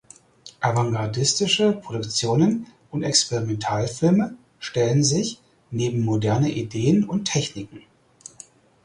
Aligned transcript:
Avantgardistische 0.61 1.73
Produktionen 1.73 2.65
und 2.89 3.03
Experimentalfilme 3.03 4.35
stellen 4.57 5.03
sich 5.03 5.39
neben 5.69 5.99
moderne 6.03 6.49
Ideen 6.49 7.07
und 7.07 7.25
Techniken. 7.25 7.83